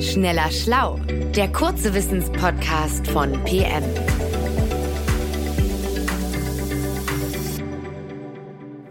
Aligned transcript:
Schneller 0.00 0.48
Schlau, 0.52 1.00
der 1.34 1.48
kurze 1.48 1.92
Wissenspodcast 1.92 3.08
von 3.08 3.32
PM. 3.42 3.82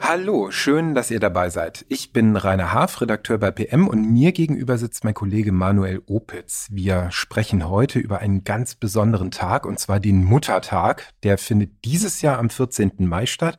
Hallo, 0.02 0.52
schön, 0.52 0.96
dass 0.96 1.10
ihr 1.10 1.22
dabei 1.22 1.50
seid. 1.50 1.86
Ich 1.88 2.12
bin 2.12 2.36
Rainer 2.36 2.74
Haaf, 2.74 3.00
Redakteur 3.00 3.38
bei 3.38 3.52
PM 3.52 3.88
und 3.88 4.12
mir 4.12 4.34
gegenüber 4.34 4.78
sitzt 4.78 5.06
mein 5.06 5.14
Kollege 5.14 5.54
Manuel 5.54 6.02
Opitz. 6.08 6.68
Wir 6.72 7.10
sprechen 7.12 7.70
heute 7.70 8.00
über 8.00 8.20
einen 8.20 8.44
ganz 8.44 8.76
besonderen 8.76 9.32
Tag 9.32 9.66
und 9.66 9.80
zwar 9.80 10.02
den 10.02 10.26
Muttertag. 10.26 11.14
Der 11.24 11.38
findet 11.38 11.86
dieses 11.86 12.22
Jahr 12.22 12.38
am 12.38 12.50
14. 12.50 12.92
Mai 13.00 13.28
statt 13.28 13.58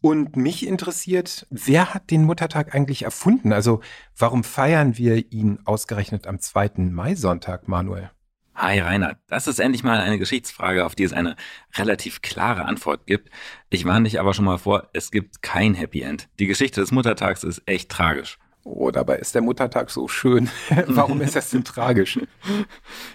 und 0.00 0.36
mich 0.36 0.66
interessiert, 0.66 1.46
wer 1.50 1.94
hat 1.94 2.10
den 2.10 2.24
Muttertag 2.24 2.74
eigentlich 2.74 3.02
erfunden? 3.02 3.52
Also 3.52 3.80
warum 4.16 4.44
feiern 4.44 4.96
wir 4.96 5.32
ihn 5.32 5.58
ausgerechnet 5.64 6.26
am 6.26 6.40
zweiten 6.40 6.92
Mai-Sonntag, 6.92 7.68
Manuel? 7.68 8.10
Hi 8.54 8.78
Rainer, 8.80 9.16
das 9.28 9.46
ist 9.46 9.58
endlich 9.58 9.84
mal 9.84 10.00
eine 10.00 10.18
Geschichtsfrage, 10.18 10.84
auf 10.84 10.94
die 10.94 11.04
es 11.04 11.12
eine 11.12 11.36
relativ 11.76 12.20
klare 12.20 12.66
Antwort 12.66 13.06
gibt. 13.06 13.30
Ich 13.70 13.86
warne 13.86 14.04
dich 14.04 14.20
aber 14.20 14.34
schon 14.34 14.44
mal 14.44 14.58
vor, 14.58 14.88
es 14.92 15.10
gibt 15.10 15.40
kein 15.40 15.74
Happy 15.74 16.02
End. 16.02 16.28
Die 16.38 16.46
Geschichte 16.46 16.80
des 16.80 16.92
Muttertags 16.92 17.42
ist 17.42 17.62
echt 17.66 17.90
tragisch. 17.90 18.38
Oh, 18.62 18.90
dabei 18.90 19.16
ist 19.16 19.34
der 19.34 19.40
Muttertag 19.40 19.90
so 19.90 20.08
schön. 20.08 20.50
warum 20.86 21.22
ist 21.22 21.36
das 21.36 21.50
denn 21.50 21.64
tragisch? 21.64 22.18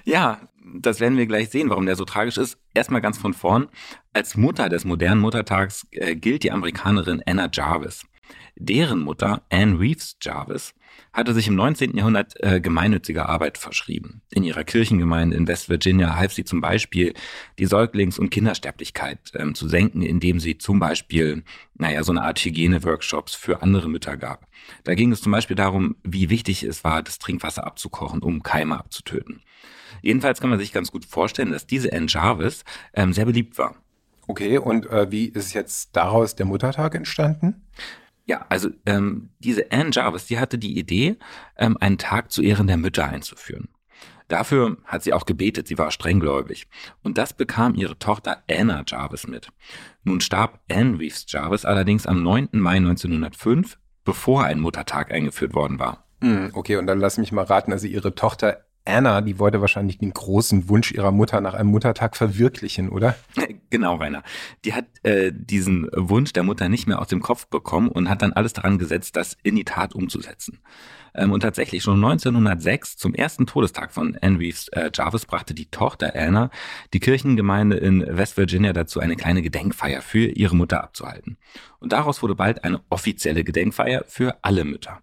Ja, 0.03 0.41
das 0.73 0.99
werden 0.99 1.17
wir 1.17 1.27
gleich 1.27 1.49
sehen, 1.49 1.69
warum 1.69 1.85
der 1.85 1.95
so 1.95 2.05
tragisch 2.05 2.37
ist. 2.37 2.57
Erstmal 2.73 3.01
ganz 3.01 3.17
von 3.17 3.33
vorn. 3.33 3.67
Als 4.13 4.35
Mutter 4.35 4.69
des 4.69 4.85
modernen 4.85 5.21
Muttertags 5.21 5.85
äh, 5.91 6.15
gilt 6.15 6.43
die 6.43 6.51
Amerikanerin 6.51 7.21
Anna 7.25 7.49
Jarvis. 7.51 8.05
Deren 8.55 8.99
Mutter, 8.99 9.43
Anne 9.49 9.79
Reeves 9.79 10.17
Jarvis, 10.21 10.73
hatte 11.11 11.33
sich 11.33 11.47
im 11.47 11.55
19. 11.55 11.95
Jahrhundert 11.97 12.33
äh, 12.41 12.59
gemeinnütziger 12.59 13.27
Arbeit 13.27 13.57
verschrieben. 13.57 14.21
In 14.31 14.43
ihrer 14.43 14.63
Kirchengemeinde 14.63 15.35
in 15.35 15.47
West 15.47 15.69
Virginia 15.69 16.15
half 16.15 16.33
sie 16.33 16.45
zum 16.45 16.61
Beispiel, 16.61 17.13
die 17.59 17.67
Säuglings- 17.67 18.19
und 18.19 18.29
Kindersterblichkeit 18.29 19.19
ähm, 19.33 19.55
zu 19.55 19.67
senken, 19.67 20.01
indem 20.01 20.39
sie 20.39 20.57
zum 20.57 20.79
Beispiel, 20.79 21.43
naja, 21.75 22.03
so 22.03 22.11
eine 22.11 22.23
Art 22.23 22.39
Hygieneworkshops 22.39 23.35
für 23.35 23.61
andere 23.61 23.89
Mütter 23.89 24.17
gab. 24.17 24.47
Da 24.83 24.95
ging 24.95 25.11
es 25.11 25.21
zum 25.21 25.31
Beispiel 25.31 25.55
darum, 25.55 25.95
wie 26.03 26.29
wichtig 26.29 26.63
es 26.63 26.83
war, 26.83 27.03
das 27.03 27.19
Trinkwasser 27.19 27.65
abzukochen, 27.65 28.21
um 28.21 28.43
Keime 28.43 28.77
abzutöten. 28.77 29.41
Jedenfalls 30.01 30.39
kann 30.39 30.49
man 30.49 30.59
sich 30.59 30.71
ganz 30.71 30.91
gut 30.91 31.05
vorstellen, 31.05 31.51
dass 31.51 31.67
diese 31.67 31.91
Anne 31.93 32.07
Jarvis 32.07 32.63
ähm, 32.93 33.13
sehr 33.13 33.25
beliebt 33.25 33.57
war. 33.57 33.75
Okay, 34.27 34.57
und 34.57 34.87
äh, 34.87 35.11
wie 35.11 35.25
ist 35.25 35.53
jetzt 35.53 35.95
daraus 35.95 36.35
der 36.35 36.45
Muttertag 36.45 36.95
entstanden? 36.95 37.61
Ja, 38.25 38.45
also 38.49 38.69
ähm, 38.85 39.29
diese 39.39 39.71
Anne 39.71 39.91
Jarvis, 39.91 40.25
die 40.25 40.39
hatte 40.39 40.57
die 40.57 40.77
Idee, 40.77 41.17
ähm, 41.57 41.77
einen 41.79 41.97
Tag 41.97 42.31
zu 42.31 42.41
Ehren 42.41 42.67
der 42.67 42.77
Mütter 42.77 43.07
einzuführen. 43.07 43.69
Dafür 44.27 44.77
hat 44.85 45.03
sie 45.03 45.13
auch 45.13 45.25
gebetet, 45.25 45.67
sie 45.67 45.77
war 45.77 45.91
strenggläubig. 45.91 46.67
Und 47.03 47.19
das 47.19 47.33
bekam 47.33 47.75
ihre 47.75 47.99
Tochter 47.99 48.43
Anna 48.49 48.83
Jarvis 48.87 49.27
mit. 49.27 49.49
Nun 50.03 50.19
starb 50.21 50.59
Anne 50.71 50.97
Reeves 50.97 51.25
Jarvis 51.27 51.65
allerdings 51.65 52.07
am 52.07 52.23
9. 52.23 52.49
Mai 52.53 52.77
1905, 52.77 53.77
bevor 54.03 54.43
ein 54.43 54.59
Muttertag 54.59 55.11
eingeführt 55.11 55.53
worden 55.53 55.77
war. 55.77 56.07
Hm, 56.21 56.49
okay, 56.53 56.77
und 56.77 56.87
dann 56.87 56.99
lass 56.99 57.19
mich 57.19 57.31
mal 57.31 57.45
raten, 57.45 57.71
also 57.71 57.85
ihre 57.85 58.15
Tochter 58.15 58.65
Anna, 58.85 59.21
die 59.21 59.39
wollte 59.39 59.61
wahrscheinlich 59.61 59.97
den 59.97 60.13
großen 60.13 60.69
Wunsch 60.69 60.91
ihrer 60.91 61.11
Mutter 61.11 61.41
nach 61.41 61.55
einem 61.55 61.69
Muttertag 61.69 62.15
verwirklichen, 62.15 62.89
oder? 62.89 63.15
Genau, 63.75 63.95
Rainer. 63.95 64.23
Die 64.63 64.73
hat 64.73 64.85
äh, 65.03 65.33
diesen 65.35 65.89
Wunsch 65.91 66.31
der 66.31 66.43
Mutter 66.43 66.69
nicht 66.69 66.87
mehr 66.87 66.97
aus 66.97 67.09
dem 67.09 67.21
Kopf 67.21 67.47
bekommen 67.47 67.89
und 67.89 68.07
hat 68.07 68.21
dann 68.21 68.31
alles 68.31 68.53
daran 68.53 68.77
gesetzt, 68.77 69.17
das 69.17 69.35
in 69.43 69.57
die 69.57 69.65
Tat 69.65 69.93
umzusetzen. 69.93 70.61
Ähm, 71.13 71.33
und 71.33 71.41
tatsächlich 71.41 71.83
schon 71.83 72.01
1906, 72.01 72.95
zum 72.95 73.13
ersten 73.13 73.45
Todestag 73.47 73.91
von 73.91 74.17
Anne 74.21 74.39
Reeves 74.39 74.69
äh, 74.69 74.91
Jarvis, 74.93 75.25
brachte 75.25 75.53
die 75.53 75.65
Tochter 75.65 76.13
Anna 76.15 76.51
die 76.93 77.01
Kirchengemeinde 77.01 77.75
in 77.75 78.05
West 78.07 78.37
Virginia 78.37 78.71
dazu, 78.71 79.01
eine 79.01 79.17
kleine 79.17 79.41
Gedenkfeier 79.41 80.01
für 80.01 80.25
ihre 80.25 80.55
Mutter 80.55 80.81
abzuhalten. 80.81 81.35
Und 81.79 81.91
daraus 81.91 82.21
wurde 82.21 82.35
bald 82.35 82.63
eine 82.63 82.79
offizielle 82.89 83.43
Gedenkfeier 83.43 84.05
für 84.07 84.37
alle 84.41 84.63
Mütter. 84.63 85.01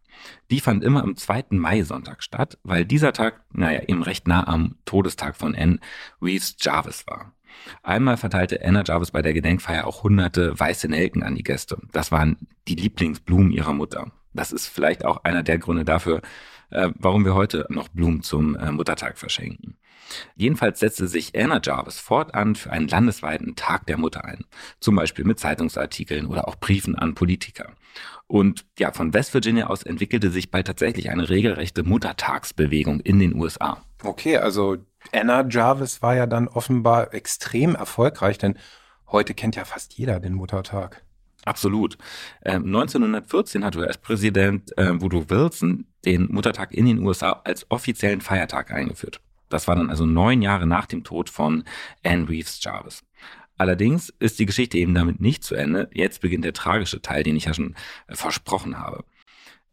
Die 0.50 0.60
fand 0.60 0.82
immer 0.82 1.02
am 1.02 1.16
zweiten 1.16 1.58
Mai-Sonntag 1.58 2.22
statt, 2.22 2.56
weil 2.62 2.86
dieser 2.86 3.12
Tag, 3.12 3.42
naja, 3.52 3.82
eben 3.86 4.02
recht 4.02 4.26
nah 4.26 4.46
am 4.48 4.76
Todestag 4.86 5.36
von 5.36 5.54
Anne 5.54 5.78
Reeves 6.22 6.56
Jarvis 6.58 7.06
war. 7.06 7.34
Einmal 7.82 8.16
verteilte 8.16 8.64
Anna 8.64 8.82
Jarvis 8.84 9.10
bei 9.10 9.22
der 9.22 9.32
Gedenkfeier 9.32 9.86
auch 9.86 10.02
hunderte 10.02 10.58
weiße 10.58 10.88
Nelken 10.88 11.22
an 11.22 11.34
die 11.34 11.42
Gäste. 11.42 11.78
Das 11.92 12.12
waren 12.12 12.36
die 12.68 12.74
Lieblingsblumen 12.74 13.50
ihrer 13.50 13.72
Mutter. 13.72 14.12
Das 14.34 14.52
ist 14.52 14.68
vielleicht 14.68 15.04
auch 15.04 15.24
einer 15.24 15.42
der 15.42 15.58
Gründe 15.58 15.84
dafür, 15.84 16.22
äh, 16.70 16.90
warum 16.94 17.24
wir 17.24 17.34
heute 17.34 17.66
noch 17.68 17.88
Blumen 17.88 18.22
zum 18.22 18.56
äh, 18.56 18.70
Muttertag 18.70 19.18
verschenken. 19.18 19.76
Jedenfalls 20.36 20.80
setzte 20.80 21.08
sich 21.08 21.34
Anna 21.34 21.60
Jarvis 21.62 21.98
fortan 21.98 22.54
für 22.54 22.70
einen 22.70 22.88
landesweiten 22.88 23.56
Tag 23.56 23.86
der 23.86 23.96
Mutter 23.96 24.24
ein. 24.24 24.44
Zum 24.80 24.96
Beispiel 24.96 25.24
mit 25.24 25.38
Zeitungsartikeln 25.38 26.26
oder 26.26 26.48
auch 26.48 26.56
Briefen 26.56 26.96
an 26.96 27.14
Politiker. 27.14 27.72
Und 28.26 28.64
ja, 28.78 28.92
von 28.92 29.14
West 29.14 29.34
Virginia 29.34 29.66
aus 29.66 29.82
entwickelte 29.82 30.30
sich 30.30 30.50
bald 30.50 30.66
tatsächlich 30.66 31.10
eine 31.10 31.28
regelrechte 31.28 31.82
Muttertagsbewegung 31.82 33.00
in 33.00 33.18
den 33.18 33.34
USA. 33.34 33.82
Okay, 34.02 34.38
also 34.38 34.78
Anna 35.10 35.46
Jarvis 35.48 36.02
war 36.02 36.14
ja 36.14 36.26
dann 36.26 36.48
offenbar 36.48 37.12
extrem 37.14 37.74
erfolgreich, 37.74 38.38
denn 38.38 38.58
heute 39.08 39.34
kennt 39.34 39.56
ja 39.56 39.64
fast 39.64 39.94
jeder 39.94 40.20
den 40.20 40.34
Muttertag. 40.34 41.02
Absolut. 41.44 41.98
Ähm, 42.44 42.66
1914 42.66 43.64
hat 43.64 43.76
US-Präsident 43.76 44.76
äh, 44.78 45.00
Woodrow 45.00 45.28
Wilson 45.28 45.86
den 46.04 46.28
Muttertag 46.30 46.72
in 46.72 46.86
den 46.86 47.00
USA 47.00 47.40
als 47.44 47.68
offiziellen 47.70 48.20
Feiertag 48.20 48.70
eingeführt. 48.70 49.20
Das 49.48 49.68
war 49.68 49.76
dann 49.76 49.90
also 49.90 50.06
neun 50.06 50.40
Jahre 50.40 50.66
nach 50.66 50.86
dem 50.86 51.04
Tod 51.04 51.28
von 51.28 51.64
Anne 52.02 52.28
Reeves 52.28 52.62
Jarvis. 52.62 53.02
Allerdings 53.58 54.08
ist 54.18 54.38
die 54.38 54.46
Geschichte 54.46 54.78
eben 54.78 54.94
damit 54.94 55.20
nicht 55.20 55.44
zu 55.44 55.54
Ende. 55.54 55.90
Jetzt 55.92 56.20
beginnt 56.20 56.44
der 56.44 56.52
tragische 56.52 57.02
Teil, 57.02 57.22
den 57.22 57.36
ich 57.36 57.44
ja 57.44 57.54
schon 57.54 57.74
äh, 58.06 58.14
versprochen 58.14 58.78
habe. 58.78 59.04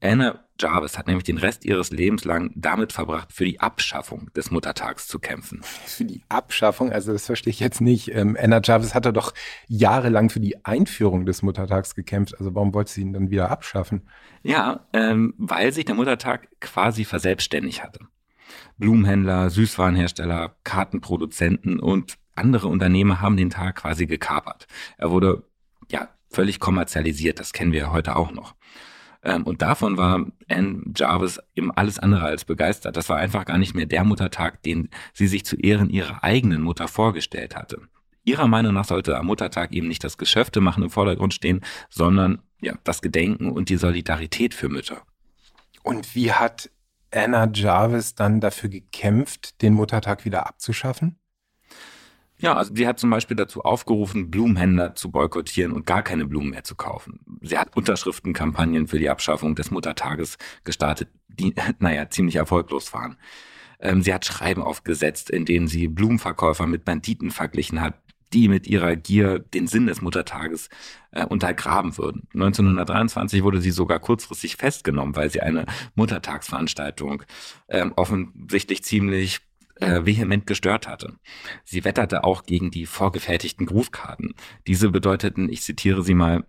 Anna 0.01 0.39
Jarvis 0.59 0.97
hat 0.97 1.07
nämlich 1.07 1.23
den 1.23 1.37
Rest 1.37 1.65
ihres 1.65 1.91
Lebens 1.91 2.25
lang 2.25 2.51
damit 2.55 2.93
verbracht, 2.93 3.31
für 3.31 3.45
die 3.45 3.59
Abschaffung 3.59 4.29
des 4.33 4.51
Muttertags 4.51 5.07
zu 5.07 5.19
kämpfen. 5.19 5.61
Für 5.63 6.05
die 6.05 6.23
Abschaffung? 6.29 6.91
Also 6.91 7.13
das 7.13 7.25
verstehe 7.25 7.51
ich 7.51 7.59
jetzt 7.59 7.81
nicht. 7.81 8.13
Ähm, 8.13 8.37
Anna 8.39 8.61
Jarvis 8.63 8.93
hatte 8.93 9.13
doch 9.13 9.33
jahrelang 9.67 10.29
für 10.29 10.39
die 10.39 10.65
Einführung 10.65 11.25
des 11.25 11.41
Muttertags 11.41 11.95
gekämpft. 11.95 12.37
Also 12.39 12.55
warum 12.55 12.73
wollte 12.73 12.91
sie 12.91 13.01
ihn 13.01 13.13
dann 13.13 13.29
wieder 13.29 13.49
abschaffen? 13.49 14.07
Ja, 14.43 14.87
ähm, 14.93 15.33
weil 15.37 15.71
sich 15.71 15.85
der 15.85 15.95
Muttertag 15.95 16.49
quasi 16.59 17.05
verselbstständigt 17.05 17.83
hatte. 17.83 17.99
Blumenhändler, 18.77 19.49
Süßwarenhersteller, 19.49 20.55
Kartenproduzenten 20.63 21.79
und 21.79 22.17
andere 22.35 22.67
Unternehmer 22.67 23.21
haben 23.21 23.37
den 23.37 23.49
Tag 23.49 23.77
quasi 23.77 24.07
gekapert. 24.07 24.67
Er 24.97 25.11
wurde 25.11 25.43
ja 25.91 26.07
völlig 26.29 26.59
kommerzialisiert, 26.59 27.39
das 27.39 27.53
kennen 27.53 27.73
wir 27.73 27.91
heute 27.91 28.15
auch 28.15 28.31
noch. 28.31 28.55
Ähm, 29.23 29.43
und 29.43 29.61
davon 29.61 29.97
war 29.97 30.25
Anne 30.47 30.83
Jarvis 30.95 31.39
eben 31.55 31.71
alles 31.71 31.99
andere 31.99 32.23
als 32.23 32.45
begeistert. 32.45 32.95
Das 32.97 33.09
war 33.09 33.17
einfach 33.17 33.45
gar 33.45 33.57
nicht 33.57 33.75
mehr 33.75 33.85
der 33.85 34.03
Muttertag, 34.03 34.63
den 34.63 34.89
sie 35.13 35.27
sich 35.27 35.45
zu 35.45 35.57
Ehren 35.57 35.89
ihrer 35.89 36.23
eigenen 36.23 36.61
Mutter 36.61 36.87
vorgestellt 36.87 37.55
hatte. 37.55 37.81
Ihrer 38.23 38.47
Meinung 38.47 38.73
nach 38.73 38.85
sollte 38.85 39.17
am 39.17 39.25
Muttertag 39.25 39.71
eben 39.71 39.87
nicht 39.87 40.03
das 40.03 40.17
Geschäfte 40.17 40.61
machen 40.61 40.83
im 40.83 40.89
Vordergrund 40.89 41.33
stehen, 41.33 41.61
sondern 41.89 42.39
ja, 42.61 42.75
das 42.83 43.01
Gedenken 43.01 43.51
und 43.51 43.69
die 43.69 43.77
Solidarität 43.77 44.53
für 44.53 44.69
Mütter. 44.69 45.01
Und 45.83 46.15
wie 46.15 46.31
hat 46.31 46.69
Anna 47.11 47.49
Jarvis 47.51 48.15
dann 48.15 48.39
dafür 48.39 48.69
gekämpft, 48.69 49.61
den 49.61 49.73
Muttertag 49.73 50.25
wieder 50.25 50.47
abzuschaffen? 50.47 51.18
Ja, 52.41 52.55
also 52.55 52.73
sie 52.73 52.87
hat 52.87 52.99
zum 52.99 53.09
Beispiel 53.09 53.35
dazu 53.35 53.63
aufgerufen, 53.63 54.31
Blumenhändler 54.31 54.95
zu 54.95 55.11
boykottieren 55.11 55.73
und 55.73 55.85
gar 55.85 56.03
keine 56.03 56.25
Blumen 56.25 56.51
mehr 56.51 56.63
zu 56.63 56.75
kaufen. 56.75 57.19
Sie 57.41 57.57
hat 57.57 57.75
Unterschriftenkampagnen 57.75 58.87
für 58.87 58.97
die 58.97 59.09
Abschaffung 59.09 59.55
des 59.55 59.71
Muttertages 59.71 60.37
gestartet, 60.63 61.09
die, 61.27 61.53
naja, 61.79 62.09
ziemlich 62.09 62.37
erfolglos 62.37 62.93
waren. 62.93 63.17
Ähm, 63.81 64.01
sie 64.01 64.13
hat 64.13 64.25
Schreiben 64.25 64.61
aufgesetzt, 64.61 65.29
in 65.29 65.45
denen 65.45 65.67
sie 65.67 65.89
Blumenverkäufer 65.89 66.65
mit 66.65 66.85
Banditen 66.85 67.31
verglichen 67.31 67.81
hat, 67.81 67.95
die 68.31 68.47
mit 68.47 68.67
ihrer 68.67 68.95
Gier 68.95 69.39
den 69.39 69.67
Sinn 69.67 69.87
des 69.87 70.01
Muttertages 70.01 70.69
äh, 71.11 71.25
untergraben 71.25 71.97
würden. 71.97 72.27
1923 72.33 73.43
wurde 73.43 73.59
sie 73.59 73.71
sogar 73.71 73.99
kurzfristig 73.99 74.55
festgenommen, 74.55 75.15
weil 75.15 75.29
sie 75.29 75.41
eine 75.41 75.65
Muttertagsveranstaltung 75.95 77.23
äh, 77.67 77.89
offensichtlich 77.95 78.83
ziemlich 78.83 79.41
äh, 79.79 80.05
vehement 80.05 80.45
gestört 80.47 80.87
hatte. 80.87 81.15
Sie 81.65 81.83
wetterte 81.83 82.23
auch 82.23 82.43
gegen 82.43 82.71
die 82.71 82.85
vorgefertigten 82.85 83.65
Grußkarten. 83.65 84.33
Diese 84.67 84.89
bedeuteten, 84.89 85.49
ich 85.49 85.61
zitiere 85.61 86.03
sie 86.03 86.13
mal, 86.13 86.45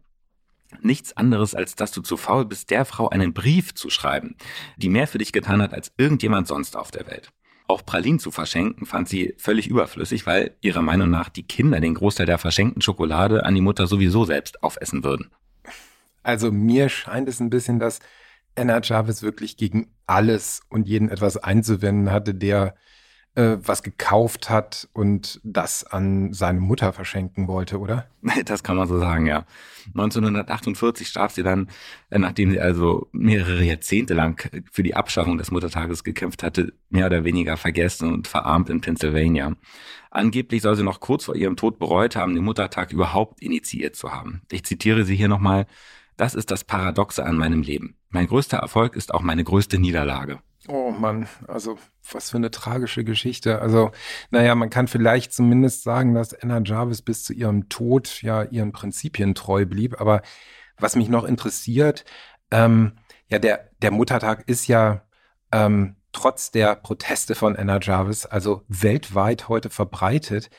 nichts 0.83 1.17
anderes, 1.17 1.55
als 1.55 1.75
dass 1.75 1.93
du 1.93 2.01
zu 2.01 2.17
faul 2.17 2.45
bist, 2.45 2.71
der 2.71 2.85
Frau 2.85 3.09
einen 3.09 3.33
Brief 3.33 3.75
zu 3.75 3.91
schreiben, 3.91 4.37
die 4.77 4.89
mehr 4.89 5.09
für 5.09 5.19
dich 5.19 5.33
getan 5.33 5.61
hat 5.61 5.75
als 5.75 5.93
irgendjemand 5.97 6.47
sonst 6.47 6.77
auf 6.77 6.91
der 6.91 7.07
Welt. 7.07 7.33
Auch 7.67 7.85
Pralinen 7.85 8.19
zu 8.19 8.31
verschenken 8.31 8.87
fand 8.87 9.09
sie 9.09 9.35
völlig 9.39 9.69
überflüssig, 9.69 10.27
weil 10.27 10.57
ihrer 10.61 10.83
Meinung 10.83 11.09
nach 11.09 11.29
die 11.29 11.45
Kinder 11.45 11.81
den 11.81 11.95
Großteil 11.95 12.27
der 12.27 12.39
verschenkten 12.39 12.83
Schokolade 12.83 13.45
an 13.45 13.55
die 13.55 13.61
Mutter 13.61 13.87
sowieso 13.87 14.25
selbst 14.25 14.63
aufessen 14.63 15.05
würden. 15.05 15.31
Also 16.23 16.51
mir 16.51 16.89
scheint 16.89 17.29
es 17.29 17.41
ein 17.41 17.51
bisschen, 17.51 17.79
dass 17.79 18.01
Anna 18.57 18.81
Jarvis 18.83 19.23
wirklich 19.23 19.57
gegen 19.57 19.95
alles 20.07 20.63
und 20.69 20.89
jeden 20.89 21.09
etwas 21.09 21.37
einzuwenden 21.37 22.11
hatte, 22.11 22.35
der 22.35 22.75
äh, 23.35 23.57
was 23.63 23.83
gekauft 23.83 24.51
hat 24.51 24.89
und 24.93 25.41
das 25.45 25.85
an 25.85 26.33
seine 26.33 26.61
Mutter 26.61 26.93
verschenken 26.93 27.49
wollte, 27.49 27.79
oder? 27.79 28.07
Das 28.45 28.63
kann 28.63 28.77
man 28.77 28.89
so 28.89 28.99
sagen, 28.99 29.27
ja. 29.27 29.45
1948 29.95 31.07
starb 31.09 31.31
sie 31.31 31.43
dann, 31.43 31.69
äh, 32.11 32.19
nachdem 32.19 32.51
sie 32.51 32.61
also 32.61 33.09
mehrere 33.13 33.63
Jahrzehnte 33.63 34.15
lang 34.15 34.51
für 34.73 34.83
die 34.83 34.95
Abschaffung 34.95 35.39
des 35.39 35.51
Muttertages 35.51 36.05
gekämpft 36.05 36.43
hatte, 36.43 36.73
mehr 36.89 37.07
oder 37.07 37.25
weniger 37.25 37.57
vergessen 37.57 38.13
und 38.13 38.27
verarmt 38.29 38.69
in 38.69 38.81
Pennsylvania. 38.81 39.55
Angeblich 40.11 40.63
soll 40.63 40.77
sie 40.77 40.83
noch 40.83 41.01
kurz 41.01 41.25
vor 41.25 41.37
ihrem 41.37 41.57
Tod 41.57 41.79
bereut 41.79 42.17
haben, 42.17 42.35
den 42.35 42.45
Muttertag 42.45 42.93
überhaupt 42.93 43.41
initiiert 43.41 43.95
zu 43.95 44.13
haben. 44.13 44.43
Ich 44.51 44.65
zitiere 44.65 45.05
sie 45.05 45.15
hier 45.15 45.29
nochmal. 45.29 45.67
Das 46.17 46.35
ist 46.35 46.51
das 46.51 46.65
Paradoxe 46.65 47.25
an 47.25 47.37
meinem 47.37 47.63
Leben. 47.63 47.97
Mein 48.11 48.27
größter 48.27 48.59
Erfolg 48.59 48.97
ist 48.97 49.15
auch 49.15 49.23
meine 49.23 49.45
größte 49.45 49.79
Niederlage. 49.79 50.41
Oh 50.73 50.93
Mann, 50.93 51.27
also 51.49 51.79
was 52.13 52.31
für 52.31 52.37
eine 52.37 52.53
tragische 52.53 53.03
Geschichte. 53.03 53.61
Also, 53.61 53.91
naja, 54.31 54.55
man 54.55 54.71
kann 54.71 54.87
vielleicht 54.87 55.33
zumindest 55.33 55.83
sagen, 55.83 56.15
dass 56.15 56.33
Anna 56.33 56.61
Jarvis 56.65 57.03
bis 57.03 57.25
zu 57.25 57.33
ihrem 57.33 57.69
Tod 57.69 58.23
ja 58.23 58.45
ihren 58.45 58.71
Prinzipien 58.71 59.35
treu 59.35 59.67
blieb. 59.67 60.01
Aber 60.01 60.23
was 60.79 60.95
mich 60.95 61.09
noch 61.09 61.25
interessiert, 61.25 62.05
ähm, 62.53 62.93
ja, 63.29 63.41
der, 63.41 63.71
der 63.83 63.91
Muttertag 63.91 64.49
ist 64.49 64.69
ja 64.69 65.03
ähm, 65.51 65.97
trotz 66.13 66.53
der 66.53 66.77
Proteste 66.77 67.35
von 67.35 67.57
Anna 67.57 67.81
Jarvis, 67.81 68.25
also 68.27 68.63
weltweit 68.69 69.49
heute 69.49 69.71
verbreitet. 69.71 70.51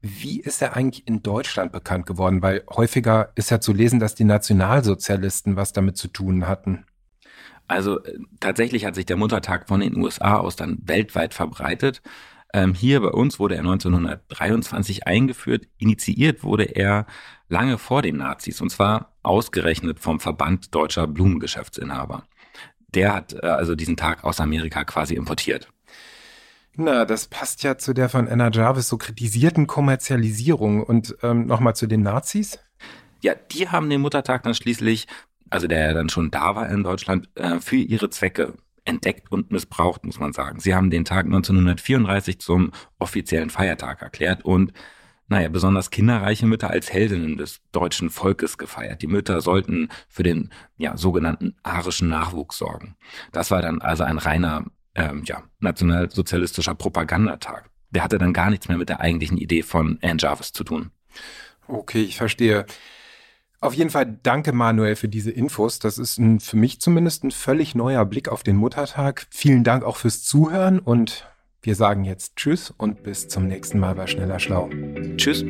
Wie 0.00 0.40
ist 0.40 0.60
er 0.60 0.74
eigentlich 0.74 1.06
in 1.06 1.22
Deutschland 1.22 1.70
bekannt 1.70 2.06
geworden? 2.06 2.42
Weil 2.42 2.64
häufiger 2.68 3.30
ist 3.36 3.50
ja 3.52 3.60
zu 3.60 3.72
lesen, 3.72 4.00
dass 4.00 4.16
die 4.16 4.24
Nationalsozialisten 4.24 5.54
was 5.54 5.72
damit 5.72 5.96
zu 5.96 6.08
tun 6.08 6.48
hatten. 6.48 6.84
Also 7.72 8.02
äh, 8.04 8.18
tatsächlich 8.40 8.84
hat 8.84 8.94
sich 8.94 9.06
der 9.06 9.16
Muttertag 9.16 9.68
von 9.68 9.80
den 9.80 9.96
USA 9.96 10.36
aus 10.36 10.56
dann 10.56 10.78
weltweit 10.82 11.34
verbreitet. 11.34 12.02
Ähm, 12.52 12.74
hier 12.74 13.00
bei 13.00 13.08
uns 13.08 13.38
wurde 13.38 13.54
er 13.54 13.60
1923 13.60 15.06
eingeführt. 15.06 15.66
Initiiert 15.78 16.44
wurde 16.44 16.64
er 16.64 17.06
lange 17.48 17.78
vor 17.78 18.02
den 18.02 18.18
Nazis 18.18 18.60
und 18.60 18.70
zwar 18.70 19.12
ausgerechnet 19.22 20.00
vom 20.00 20.20
Verband 20.20 20.74
deutscher 20.74 21.06
Blumengeschäftsinhaber. 21.06 22.24
Der 22.88 23.14
hat 23.14 23.32
äh, 23.32 23.46
also 23.46 23.74
diesen 23.74 23.96
Tag 23.96 24.22
aus 24.22 24.40
Amerika 24.40 24.84
quasi 24.84 25.14
importiert. 25.14 25.68
Na, 26.74 27.04
das 27.04 27.26
passt 27.26 27.62
ja 27.62 27.76
zu 27.76 27.94
der 27.94 28.08
von 28.08 28.28
Anna 28.28 28.50
Jarvis 28.50 28.88
so 28.88 28.98
kritisierten 28.98 29.66
Kommerzialisierung. 29.66 30.82
Und 30.82 31.16
ähm, 31.22 31.46
nochmal 31.46 31.74
zu 31.74 31.86
den 31.86 32.02
Nazis? 32.02 32.58
Ja, 33.22 33.34
die 33.34 33.68
haben 33.68 33.88
den 33.88 34.00
Muttertag 34.00 34.42
dann 34.42 34.54
schließlich 34.54 35.06
also 35.52 35.66
der 35.66 35.94
dann 35.94 36.08
schon 36.08 36.30
da 36.30 36.56
war 36.56 36.68
in 36.68 36.82
Deutschland, 36.82 37.28
äh, 37.34 37.60
für 37.60 37.76
ihre 37.76 38.10
Zwecke 38.10 38.54
entdeckt 38.84 39.30
und 39.30 39.50
missbraucht, 39.50 40.04
muss 40.04 40.18
man 40.18 40.32
sagen. 40.32 40.60
Sie 40.60 40.74
haben 40.74 40.90
den 40.90 41.04
Tag 41.04 41.26
1934 41.26 42.40
zum 42.40 42.72
offiziellen 42.98 43.50
Feiertag 43.50 44.02
erklärt 44.02 44.44
und 44.44 44.72
naja, 45.28 45.48
besonders 45.48 45.90
kinderreiche 45.90 46.46
Mütter 46.46 46.68
als 46.68 46.92
Heldinnen 46.92 47.38
des 47.38 47.62
deutschen 47.70 48.10
Volkes 48.10 48.58
gefeiert. 48.58 49.00
Die 49.00 49.06
Mütter 49.06 49.40
sollten 49.40 49.88
für 50.08 50.22
den 50.22 50.50
ja, 50.76 50.96
sogenannten 50.96 51.56
arischen 51.62 52.08
Nachwuchs 52.08 52.58
sorgen. 52.58 52.96
Das 53.30 53.50
war 53.50 53.62
dann 53.62 53.80
also 53.80 54.04
ein 54.04 54.18
reiner 54.18 54.66
ähm, 54.94 55.22
ja, 55.24 55.42
nationalsozialistischer 55.60 56.74
Propagandatag. 56.74 57.70
Der 57.90 58.04
hatte 58.04 58.18
dann 58.18 58.32
gar 58.32 58.50
nichts 58.50 58.68
mehr 58.68 58.76
mit 58.76 58.90
der 58.90 59.00
eigentlichen 59.00 59.38
Idee 59.38 59.62
von 59.62 59.98
Anne 60.02 60.18
Jarvis 60.18 60.52
zu 60.52 60.64
tun. 60.64 60.90
Okay, 61.66 62.02
ich 62.02 62.16
verstehe. 62.16 62.66
Auf 63.62 63.74
jeden 63.74 63.90
Fall 63.90 64.18
danke 64.24 64.52
Manuel 64.52 64.96
für 64.96 65.08
diese 65.08 65.30
Infos. 65.30 65.78
Das 65.78 65.96
ist 65.96 66.18
ein, 66.18 66.40
für 66.40 66.56
mich 66.56 66.80
zumindest 66.80 67.22
ein 67.22 67.30
völlig 67.30 67.76
neuer 67.76 68.04
Blick 68.04 68.28
auf 68.28 68.42
den 68.42 68.56
Muttertag. 68.56 69.28
Vielen 69.30 69.62
Dank 69.62 69.84
auch 69.84 69.98
fürs 69.98 70.24
Zuhören 70.24 70.80
und 70.80 71.28
wir 71.62 71.76
sagen 71.76 72.02
jetzt 72.02 72.34
Tschüss 72.34 72.74
und 72.76 73.04
bis 73.04 73.28
zum 73.28 73.46
nächsten 73.46 73.78
Mal 73.78 73.94
bei 73.94 74.08
Schneller 74.08 74.40
Schlau. 74.40 74.68
Tschüss. 75.16 75.42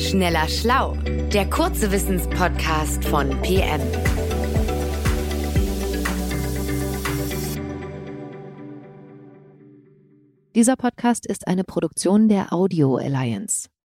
Schneller 0.00 0.46
Schlau, 0.46 0.96
der 1.32 1.50
kurze 1.50 1.90
Wissenspodcast 1.90 3.04
von 3.04 3.30
PM. 3.42 3.80
Dieser 10.54 10.76
Podcast 10.76 11.26
ist 11.26 11.48
eine 11.48 11.64
Produktion 11.64 12.28
der 12.28 12.52
Audio 12.52 12.94
Alliance. 12.94 13.71